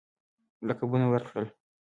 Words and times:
لقبونه 0.67 1.05
ورکړل. 1.09 1.47